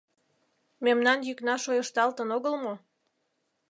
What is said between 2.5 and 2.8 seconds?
мо?